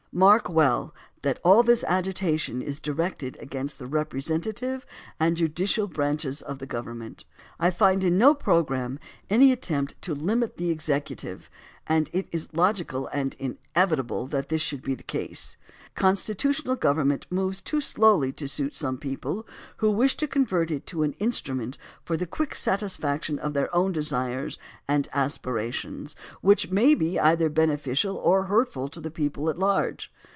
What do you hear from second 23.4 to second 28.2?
their own desires and aspirations, which may be either beneficial